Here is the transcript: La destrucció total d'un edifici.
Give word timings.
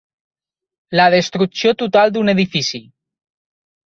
La 0.99 1.03
destrucció 1.15 1.73
total 1.81 2.13
d'un 2.15 2.31
edifici. 2.33 2.81